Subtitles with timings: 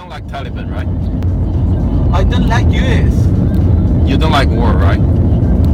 [0.00, 0.88] don't like Taliban, right?
[2.10, 3.14] I don't like US.
[4.08, 5.00] You don't like war, right?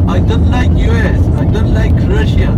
[0.09, 1.21] I don't like US.
[1.39, 2.51] I don't like Russia.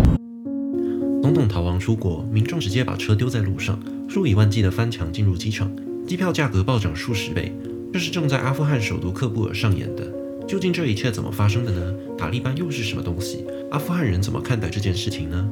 [1.21, 3.79] 总统逃亡出国，民众直接把车丢在路上，
[4.09, 5.71] 数以万计的翻墙进入机场，
[6.07, 7.53] 机票价格暴涨数十倍。
[7.93, 10.03] 这是正在阿富汗首都喀布尔上演的。
[10.47, 11.93] 究竟这一切怎么发生的呢？
[12.17, 13.45] 塔利班又是什么东西？
[13.71, 15.47] 阿富汗人怎么看待这件事情呢？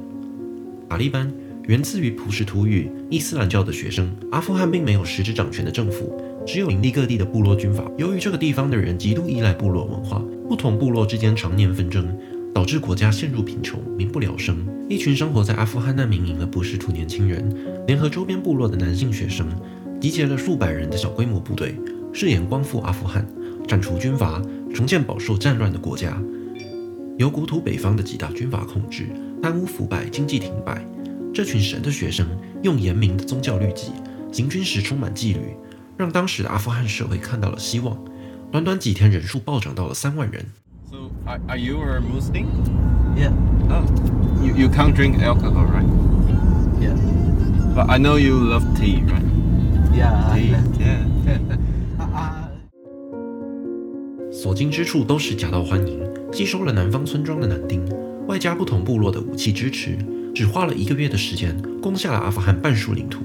[0.89, 1.31] 塔利班
[1.67, 4.09] 源自于普什图语伊斯兰教的学生。
[4.31, 7.85] 阿富汗并没有实质掌权的政府，只有领地各地的部落军阀。
[7.99, 12.17] 由于这个地方的人极度依赖部落文化，不同部落之间常年纷争，
[12.55, 14.57] 导致国家陷入贫穷，民不聊生。
[14.89, 17.53] 一群生活在阿富汗难民营的普什图年轻人，
[17.89, 19.49] 联合周边部落的男性学生，
[20.01, 21.75] 集结了数百人的小规模部队，
[22.13, 23.27] 誓言光复阿富汗，
[23.67, 24.41] 铲除军阀，
[24.73, 26.17] 重建饱受战乱的国家。
[27.19, 29.09] 由国土北方的几大军阀控制，
[29.43, 30.87] 贪污腐败，经济停摆。
[31.37, 32.27] 这群神的学生
[32.63, 33.93] 用严明的宗教律己，
[34.33, 35.55] 行军时充满纪律，
[35.95, 37.95] 让当时的阿富汗社会看到了希望。
[38.51, 40.43] 短短几天，人数暴涨到了三万人。
[40.91, 40.97] So,
[41.27, 42.47] are, are you a Muslim?
[43.15, 43.33] Yeah.
[43.69, 43.85] Oh,
[44.43, 45.85] you, you can't drink alcohol, right?
[46.81, 46.97] Yeah.
[47.75, 49.23] But I know you love tea, right?
[49.95, 50.15] Yeah.
[50.15, 51.05] I Tea, like- yeah.
[52.01, 52.47] Uh,
[54.33, 56.01] 所经之处都是夹道欢迎，
[56.33, 57.85] 吸收了南方村庄的男丁，
[58.27, 59.99] 外加不同部落的武器支持，
[60.37, 63.25] 只花了一个月的时间，攻下了阿富汗半数领土。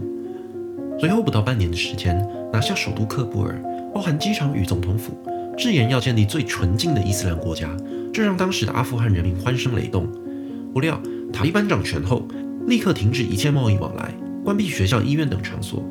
[0.98, 3.62] 随后不到半年的时间，拿下首都喀布尔，
[3.94, 5.12] 包含机场与总统府，
[5.58, 7.70] 誓言要建立最纯净的伊斯兰国家，
[8.14, 10.08] 这让当时的阿富汗人民欢声雷动。
[10.74, 11.02] 不料
[11.34, 12.26] 塔利班掌权后，
[12.66, 15.84] 立刻停止一切贸易往来，关闭学校、医院等场所，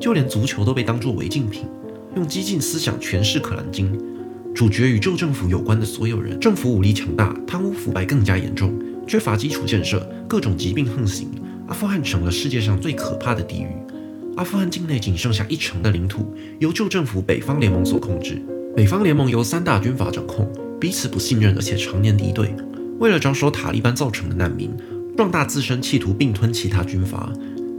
[0.00, 1.66] 就连足球都被当作违禁品，
[2.16, 3.96] 用激进思想诠释《可兰经》。
[4.56, 8.76] 处决与旧政府有关的所有人，政府武力强大，贪污腐败更加严重，
[9.08, 11.30] 缺乏基础建设，各种疾病横行，
[11.66, 13.68] 阿富汗成了世界上最可怕的地狱。
[14.36, 18.38] 阿富汗境内仅剩下一成的领土由旧政府北方联盟所控制，
[18.76, 20.46] 北方联盟由三大军阀掌控，
[20.78, 22.54] 彼此不信任，而且常年敌对。
[22.98, 24.70] 为了招收塔利班造成的难民，
[25.16, 27.32] 壮大自身，企图并吞其他军阀，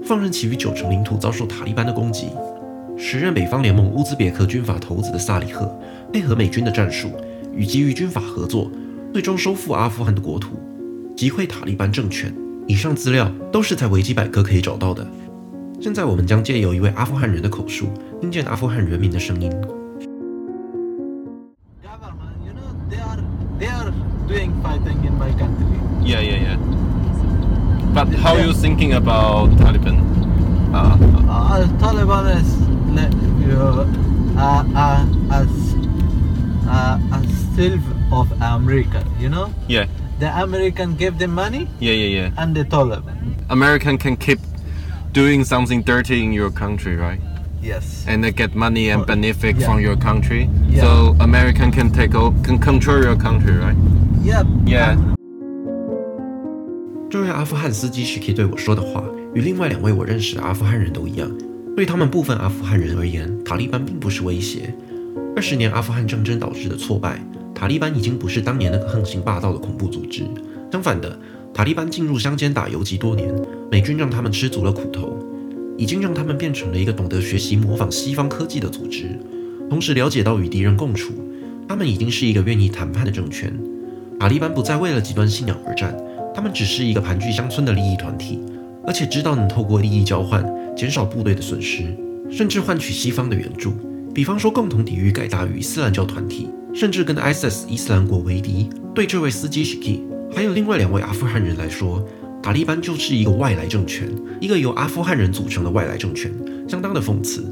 [0.04, 2.30] 放任其余九成领土遭受塔利班的攻击。
[2.98, 5.80] 时任北方联盟乌兹别克军阀头子的萨里赫，
[6.12, 7.12] 配合美军的战术，
[7.56, 8.72] 与其余军阀合作，
[9.14, 10.60] 最终收复阿富汗的国土，
[11.20, 12.34] 击溃塔利班政权。
[12.66, 15.06] 以上资料都是在维基百科可以找到的。
[15.82, 17.90] 现在我们将借由一位阿富汗人的口述，
[18.22, 19.52] 听见阿富汗人民的声音。
[19.52, 19.60] you
[22.54, 22.62] know.
[26.06, 26.56] Yeah, yeah, yeah.
[27.94, 30.00] But how are you thinking about Taliban?
[30.72, 30.96] Uh,
[31.28, 32.50] Uh, Taliban is
[32.96, 33.12] like
[33.60, 33.86] uh,
[34.38, 35.76] uh, uh, as
[36.66, 37.22] uh, a
[37.54, 39.04] slave of America.
[39.20, 39.88] You know, yeah,
[40.19, 42.31] the American give them money yeah, yeah, yeah.
[42.37, 43.15] and the Taliban.
[43.49, 44.39] American can keep
[45.13, 47.21] doing something dirty in your country, right?
[47.63, 48.05] Yes.
[48.07, 49.67] And they get money and Oh, benefit yeah.
[49.67, 50.49] from your country.
[50.69, 50.83] Yeah.
[50.83, 53.77] So American can take o- can control your country, right?
[54.23, 54.47] Yep.
[54.67, 54.97] Yeah.
[57.11, 59.03] 这位阿富汗司机史基对我说的话，
[59.35, 61.31] 与另外两位我认识的阿富汗人都一样。
[61.77, 64.75] 对他们部分阿富汗人而言，塔利班并不是威胁。
[65.37, 67.19] 二十年阿富汗战争导致的挫败，
[67.60, 70.24] 塔利班已经不是当年那个横行霸道的恐怖组织。
[70.72, 71.20] 相反的，
[71.54, 73.36] 塔利班进入乡间打游击多年，
[73.70, 75.20] 美军让他们吃足了苦头，
[75.78, 79.20] 已经让他们变成了一个懂得学习模仿西方科技的组织，
[79.70, 81.12] 同时了解到与敌人共处。
[81.68, 83.54] 他们已经是一个愿意谈判的政权。
[84.18, 85.94] 塔利班不再为了极端信仰而战。
[86.34, 88.40] 他们只是一个盘踞乡村的利益团体，
[88.88, 91.94] 而且知道能透过利益交换减少部队的损失，
[92.32, 93.74] 甚至换取西方的援助，
[94.20, 98.70] 比方说共同抵御盖达与伊斯兰教团体，甚至跟 ISIS 伊斯兰国为敌。
[98.94, 100.02] 对这位司机 Shiki，
[100.36, 102.06] 还有另外两位阿富汗人来说，
[102.44, 104.10] 塔利班就是一个外来政权，
[104.42, 106.30] 一个由阿富汗人组成的外来政权，
[106.68, 107.46] 相当的讽刺。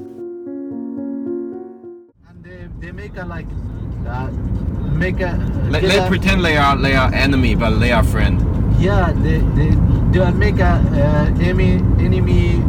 [4.94, 8.42] Make a uh, They, pretend they are they are enemy, but they are friend.
[8.78, 9.72] Yeah, they they
[10.12, 12.60] they make a uh, enemy enemy.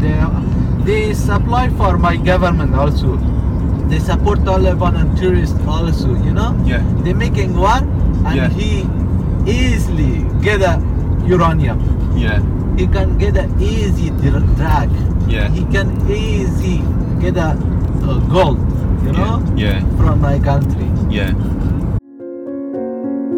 [0.00, 0.18] They
[0.85, 3.17] they supply for my government also.
[3.89, 6.09] They support Taliban and terrorists also.
[6.25, 6.55] You know.
[6.65, 6.81] Yeah.
[7.03, 7.85] They making one,
[8.25, 8.49] and Yeah.
[8.49, 8.85] he
[9.45, 10.81] easily get a
[11.27, 11.79] uranium.
[12.15, 12.41] Yeah.
[12.77, 14.89] He can get a easy dr- drag.
[15.27, 15.49] Yeah.
[15.49, 16.81] He can easy
[17.21, 17.55] get a
[18.03, 18.59] uh, gold.
[19.05, 19.41] You know.
[19.55, 19.81] Yeah.
[19.97, 20.89] From my country.
[21.09, 21.33] Yeah.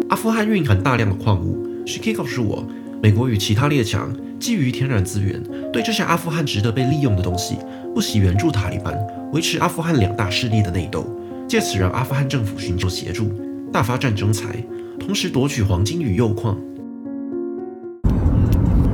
[0.08, 1.58] 阿富汗蕴含大量的矿物。
[1.86, 2.64] Shiki 告诉我，
[3.02, 4.10] 美国与其他列强
[4.42, 5.42] 觊觎天然资源，
[5.72, 7.58] 对这些阿富汗值得被利用的东西，
[7.94, 8.96] 不惜援助塔利班，
[9.32, 11.04] 维持阿富汗两大势力的内斗，
[11.48, 13.30] 借此让阿富汗政府寻求协助，
[13.72, 14.46] 大发战争财，
[14.98, 16.56] 同时夺取黄金与铀矿。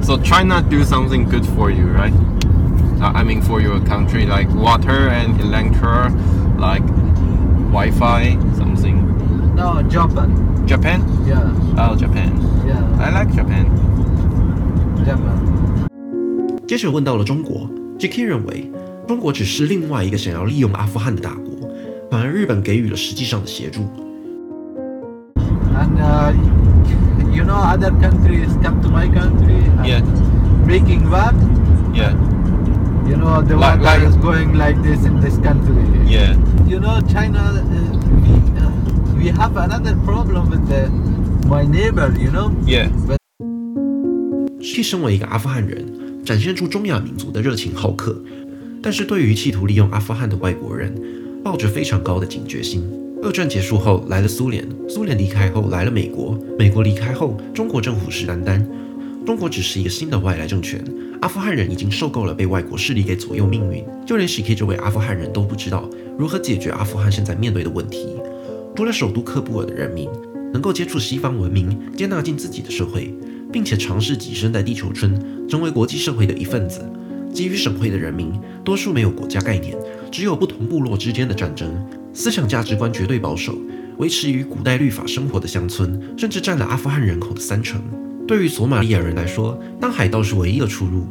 [0.03, 2.13] So China do something good for you, right?
[3.01, 6.13] Uh, I mean, for your country, like water and electric,
[6.59, 6.83] like
[7.73, 8.97] Wi-Fi, something.
[9.57, 10.31] No, Japan.
[10.67, 11.01] Japan?
[11.27, 12.33] Yeah, Oh, Japan.
[12.67, 13.67] yeah, I like Japan.
[16.68, 18.24] 接着问到了中国，J.K.
[18.24, 18.72] 认为
[19.08, 21.68] 中国只是另外一个想要利用阿富汗的大国，
[22.12, 23.82] 反而日本给予了实际上的协助。
[25.74, 26.34] And uh,
[27.34, 30.02] you know, other countries come to my country Yeah.
[30.68, 31.34] making what?
[31.94, 32.14] Yeah.
[33.08, 35.84] You know, the Like- water like- is going like this in this country.
[36.08, 36.36] Yeah.
[36.68, 37.64] You know, China, uh,
[38.22, 40.90] we, uh, we have another problem with the,
[41.48, 42.52] my neighbor, you know?
[42.66, 42.90] Yeah.
[44.82, 45.86] 身为一个阿富汗人，
[46.24, 48.22] 展现出中亚民族的热情好客，
[48.82, 50.94] 但是对于企图利用阿富汗的外国人，
[51.44, 52.84] 抱着非常高的警觉心。
[53.22, 58.66] 二战结束后来了苏联，苏联离开后来了美国，美国离开后中国政府是单单，
[59.26, 60.82] 中国只是一个新的外来政权，
[61.22, 68.08] 阿富汗人已经受够了被外国势力给左右命运，就连 Shiki 这位阿富汗人都不知道如何解决阿富汗现在面对的问题。
[68.76, 70.08] 除了首都喀布尔的人民
[70.54, 73.14] 能够接触西方文明，接纳进自己的社会，
[73.52, 76.88] 并且尝试跻身在地球村，成为国际社会的一份子。
[77.34, 78.32] 基于省会的人民，
[78.64, 79.78] 多数没有国家概念，
[80.12, 81.70] 只有不同部落之间的战争，
[82.14, 83.56] 思想价值观绝对保守，
[83.98, 87.82] 维持于古代律法生活的乡村，甚至占了阿富汗人口的三成。
[88.28, 91.04] 对于索马利亚人来说，当海盗是唯一的出路；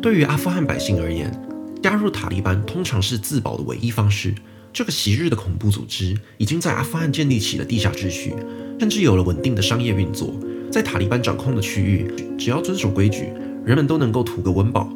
[0.00, 1.30] 对于阿富汗百姓而言，
[1.82, 4.34] 加入塔利班通常是自保的唯一方式。
[4.72, 8.34] 这个昔日的恐怖组织已经在阿富汗建立起了地下秩序，
[8.78, 10.34] 甚至有了稳定的商业运作。
[10.76, 12.06] 在塔利班掌控的区域，
[12.36, 13.32] 只要遵守规矩，
[13.64, 14.92] 人们都能够图个温饱。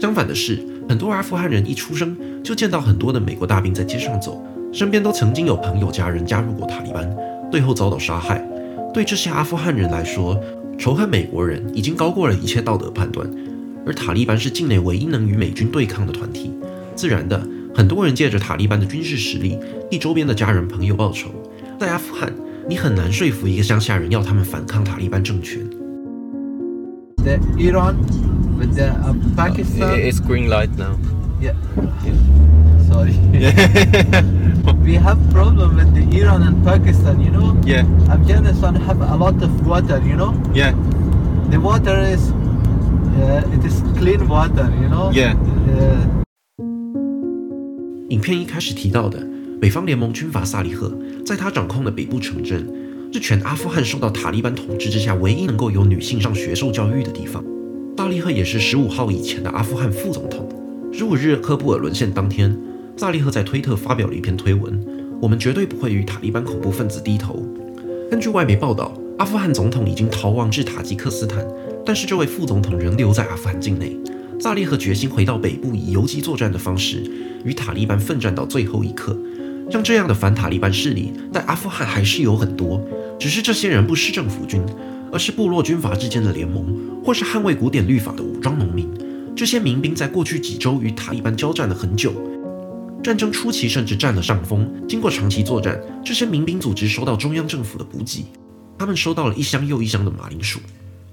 [0.00, 7.08] 相反的是，很多阿富汗人一出生就见到很多的美国大兵在街上走，身边都曾经有朋友家人加入过塔利班，
[7.48, 8.44] 最后遭到杀害。
[8.92, 10.36] 对这些阿富汗人来说，
[10.76, 13.24] 仇恨美国人已经高过了一切道德判断，
[13.86, 16.50] 而塔利班是境内唯一能与美军对抗的团体。
[16.96, 17.40] 自然的，
[17.72, 19.56] 很多人借着塔利班的军事实力
[19.92, 21.28] 替周边的家人朋友报仇。
[21.78, 22.32] 在阿富汗，
[22.67, 25.59] 你很难说服一个乡下人要他们反抗塔利班政权。
[27.17, 27.95] The Iran
[28.57, 29.99] with the uh, I- Pakistan.
[29.99, 30.97] It's green light now.
[31.41, 31.53] Yeah,
[32.03, 32.15] Yeah.
[32.89, 33.13] sorry.
[33.33, 34.23] Yeah.
[34.83, 37.55] we have problem with the Iran and Pakistan, you know?
[37.65, 37.83] yeah.
[38.09, 40.33] Afghanistan have a lot of water, you know?
[40.53, 40.73] Yeah.
[41.51, 45.11] The water is, uh, it is clean water, you know?
[45.11, 45.35] Yeah.
[45.67, 46.05] Uh,
[48.09, 49.19] 影片一开始提到的
[49.60, 50.90] 北方联盟军阀萨利赫，
[51.24, 52.66] 在他掌控的北部城镇，
[53.12, 57.44] 是全阿富汗受到塔利班统治之下唯一能够有女性上学受教育的地方。
[57.94, 60.48] 萨利赫也是十五号以前的阿富汗副总统。
[60.90, 62.56] 十五日喀布尔沦陷当天，
[62.96, 64.82] 萨利赫在推特发表了一篇推文
[65.20, 67.46] ：“我们绝对不会与塔利班恐怖分子低头。”
[68.10, 71.46] 根据外媒报道，阿富汗总统已经逃亡至塔吉克斯坦，
[71.84, 73.94] 但是这位副总统仍留在阿富汗境内。
[74.40, 77.04] 萨利赫决心回到北部，以游击作战的方式
[77.44, 79.14] 与塔利班奋战到最后一刻。
[79.70, 82.82] 像这样的反塔利班势力，在阿富汗还是有很多，
[83.20, 84.60] 只是这些人不是政府军，
[85.12, 88.88] 而是部落军阀之间的联盟，或是捍卫古典律法的武装农民。
[89.36, 92.12] 这些民兵在过去几周与塔利班交战了很久，
[93.00, 94.68] 战争初期甚至占了上风。
[94.88, 98.24] 经过长期作战，这些民兵组织收到中央政府的补给，
[98.76, 100.58] 他们收到了一箱又一箱的马铃薯。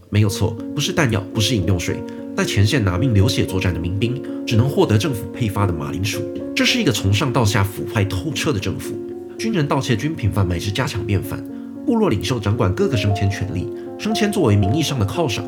[0.10, 1.98] 没有错，不是弹药，不是饮用水。
[2.36, 6.22] 在前线拿命流血作战的民兵，只能获得政府配发的马铃薯。
[6.56, 8.96] 这是一个从上到下腐坏透彻的政府。
[9.38, 11.44] 军人盗窃军品贩卖是家常便饭。
[11.86, 15.46] 部落领袖掌管各个升迁权力，升迁作为名义上的犒赏。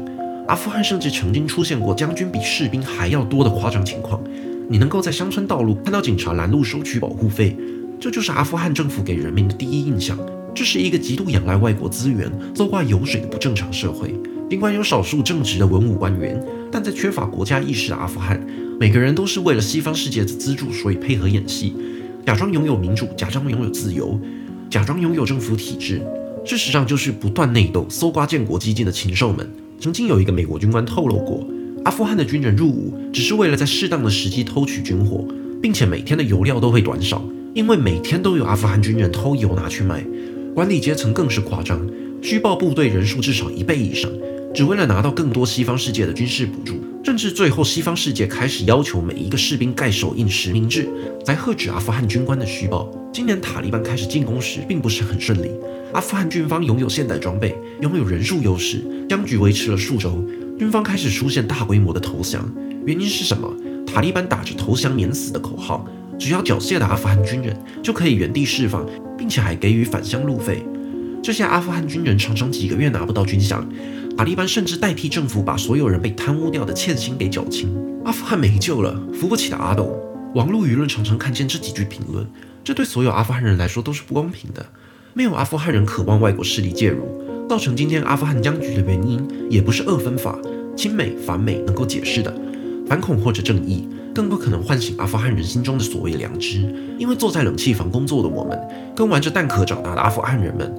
[0.48, 4.22] 阿富汗甚至曾经出现过将军比士兵还要多的夸张情况。
[4.68, 7.56] 你能够在乡村道路看到警察拦路收取保护费，
[8.00, 10.18] 这就是阿富汗政府给人民的第一印象。
[10.56, 14.14] 这是一个极度仰赖外国资源、搜刮油水的不正常社会。
[14.50, 18.44] 尽管有少数正直的文武官员，但在缺乏国家意识的阿富汗，
[18.80, 21.76] 每个人都是为了西方世界的资助，所以配合演戏，
[22.26, 24.20] 假装拥有民主，假装拥有自由，
[24.68, 26.02] 假装拥有政府体制。
[26.44, 29.48] 事实上，就是不断内斗、搜刮建国基金的禽兽们。
[29.80, 31.46] 曾经有一个美国军官透露过，
[31.86, 35.24] 阿富汗的军人入伍只是为了在适当的时机偷取军火，
[35.62, 40.04] 并且每天的油料都会短少，因为每天都有阿富汗军人偷油拿去卖。
[40.56, 41.88] 管理阶层更是夸张，
[42.20, 44.10] 虚报部队人数至少一倍以上。
[44.54, 50.90] 只为了拿到更多西方世界的军事补助，甚至最后西方世界开始要求每一个士兵盖手印实名制，
[51.28, 52.92] 来喝止阿富汗军官的虚报。
[53.14, 55.52] 今年塔利班开始进攻时，并不是很顺利。
[55.94, 60.24] 阿富汗军方拥有现代装备，拥有人数优势，僵局维持了数周。
[60.58, 62.48] 军方开始出现大规模的投降，
[62.86, 63.52] 原因是什么？
[63.88, 65.88] 塔利班打着投降免死的口号，
[66.20, 68.86] 只要缴械的阿富汗军人就可以原地释放，
[69.18, 70.64] 并且还给予返乡路费。
[71.24, 73.64] 这些阿富汗军人常常几个月拿不到军饷。
[74.20, 77.74] 塔利班甚至代替政府把所有人被贪污掉的欠薪给缴清。
[78.04, 79.98] 阿富汗没救了，扶不起的阿斗。
[80.36, 82.28] 网络舆论常常看见这几句评论，
[82.62, 84.66] 这对所有阿富汗人来说都是不公平的。
[85.14, 87.06] 没有阿富汗人渴望外国势力介入，
[87.48, 90.38] 造成今天阿富汗僵局的原因，也不是二分法、
[90.76, 92.36] 亲美反美能够解释的。
[92.90, 96.58] 反恐或者正义，更不可能唤醒阿富汗人心中的所谓良知。
[96.98, 98.60] 因为坐在冷气房工作的我们，
[98.94, 100.70] 跟玩着弹壳长大的阿富汗人们，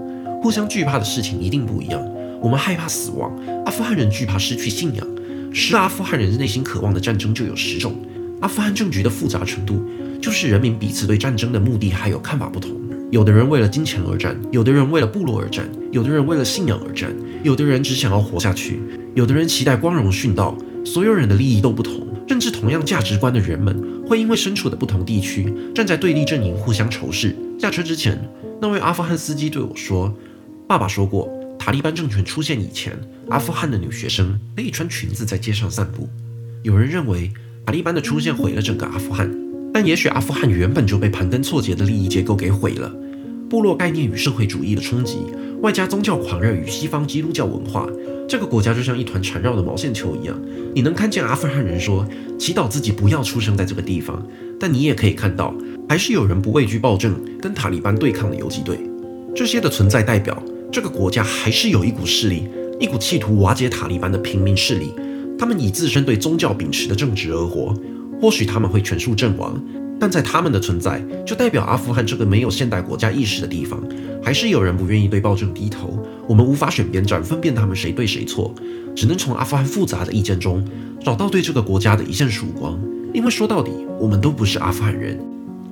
[0.43, 2.07] 互相惧怕的事情一定不一样。
[2.41, 3.33] 我们害怕死亡，
[3.65, 5.07] 阿富汗人惧怕失去信仰。
[5.53, 7.95] 是阿富汗人内心渴望的战争就有十种。
[8.41, 9.83] 阿富汗政局的复杂程度，
[10.21, 12.71] 就是人民彼此对战争的目的还有看法不同。
[13.11, 18.81] 有的人为了金钱而战，有的人为了部落而战，有的人为了信仰而战，有的人只想要活下去，
[19.15, 20.57] 有的人期待光荣殉道。
[20.83, 27.37] 所有人的利益都不同，甚至同样价值观的人们会因为身处的不同地区，站在对立阵营互相仇视。
[27.59, 28.19] 下车之前，
[28.63, 30.15] 那位阿富汗司机对我说
[30.67, 31.29] ：“爸爸说过，
[31.71, 32.99] 塔利班政权出现以前，
[33.29, 36.09] 阿富汗的女学生可以穿裙子在街上散步。”
[36.65, 37.31] 有人认为
[37.65, 39.33] 塔利班的出现毁了整个阿富汗，
[39.73, 42.93] 但也许阿富汗原本就被盘根错节的利益结构给毁了。
[43.49, 45.19] 部落概念与社会主义的冲击，
[45.63, 47.89] 外加宗教狂热与西方基督教文化。
[48.29, 50.37] 这个国家就像一团缠绕的毛线球一样，
[50.75, 52.05] 你能看见阿富汗人说
[52.37, 54.27] 祈祷自己不要出生在这个地方，
[54.59, 55.55] 但你也可以看到，
[55.89, 58.77] 还是有人不畏惧暴政跟塔利班对抗的游击队。
[59.37, 62.49] 这些的存在代表这个国家还是有一股势力，
[62.79, 64.95] 一股企图瓦解塔利班的平民势力。
[65.37, 67.75] 他们以自身对宗教秉持的正直而活，
[68.21, 69.61] 或许他们会全数阵亡。
[69.99, 73.83] 但在他们的存在，就代表阿富汗这个没有现代国家意识的地方，
[74.23, 75.99] 还是有人不愿意对暴政低头。
[76.27, 78.55] 我们无法选边站，分辨他们谁对谁错，
[78.95, 80.65] 只能从阿富汗复杂的意见中
[81.05, 82.79] 找到对这个国家的一线曙光。
[83.13, 85.19] 因为说到底，我们都不是阿富汗人。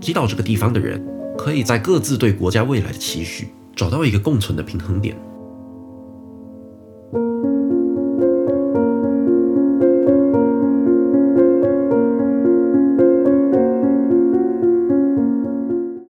[0.00, 1.02] 击倒这个地方的人，
[1.38, 3.48] 可以在各自对国家未来的期许，
[3.78, 5.16] 找到一个共存的平衡点。